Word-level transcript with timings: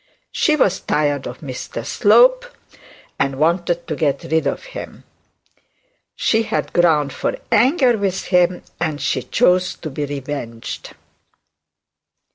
She 0.31 0.55
was 0.55 0.79
tired 0.79 1.27
of 1.27 1.41
Mr 1.41 1.85
Slope 1.85 2.43
and 3.19 3.35
wanted 3.37 3.85
to 3.87 3.95
get 3.95 4.23
rid 4.31 4.47
of 4.47 4.63
him; 4.73 5.03
she 6.15 6.41
had 6.41 6.73
ground 6.73 7.13
for 7.13 7.35
anger 7.51 7.95
with 7.99 8.23
him, 8.23 8.63
and 8.79 8.99
she 8.99 9.21
chose 9.21 9.75
to 9.75 9.91
be 9.91 10.05
revenged. 10.07 10.95